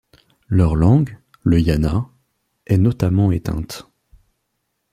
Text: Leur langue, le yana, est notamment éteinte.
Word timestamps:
Leur 0.47 0.75
langue, 0.75 1.19
le 1.43 1.61
yana, 1.61 2.09
est 2.65 2.79
notamment 2.79 3.31
éteinte. 3.31 3.87